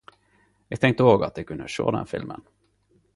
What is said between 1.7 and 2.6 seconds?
sjå den filmen.